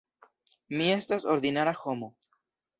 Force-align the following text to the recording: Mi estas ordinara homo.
Mi 0.79 0.87
estas 0.95 1.29
ordinara 1.35 1.77
homo. 1.85 2.13